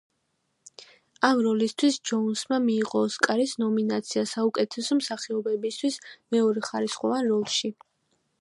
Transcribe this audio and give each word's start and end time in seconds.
ამ 1.27 1.41
როლისთვის 1.47 1.99
ჯოუნსმა 2.11 2.59
მიიღო 2.63 3.03
ოსკარის 3.09 3.53
ნომინაცია 3.65 4.25
საუკეთესო 4.33 4.99
მსახიობისთვის 5.03 6.03
მეორეხარისხოვან 6.37 7.31
როლში. 7.35 7.77